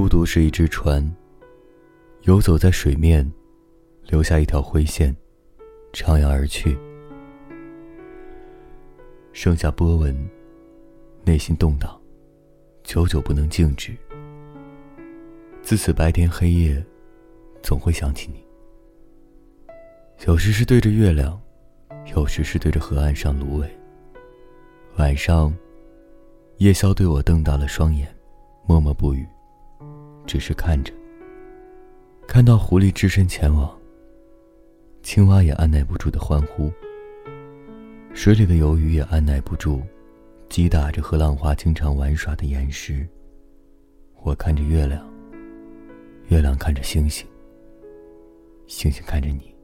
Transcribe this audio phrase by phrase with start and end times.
[0.00, 1.04] 孤独是一只船，
[2.22, 3.28] 游走在水面，
[4.06, 5.12] 留下一条灰线，
[5.92, 6.78] 徜徉而去。
[9.32, 10.16] 剩下波纹，
[11.24, 12.00] 内心动荡，
[12.84, 13.92] 久久不能静止。
[15.62, 16.80] 自此白天黑夜，
[17.60, 18.46] 总会想起你。
[20.28, 21.36] 有时是对着月亮，
[22.14, 23.68] 有时是对着河岸上芦苇。
[24.96, 25.52] 晚上，
[26.58, 28.08] 夜宵对我瞪大了双眼，
[28.64, 29.26] 默默不语，
[30.28, 30.92] 只是看着。
[32.26, 33.74] 看到狐狸只身前往，
[35.02, 36.70] 青蛙也按耐不住的欢呼。
[38.12, 39.80] 水里的游鱼也按耐不住，
[40.50, 43.08] 击打着和浪花经常玩耍的岩石。
[44.22, 45.08] 我看着月亮，
[46.28, 47.26] 月亮看着星星，
[48.66, 49.57] 星星看着你。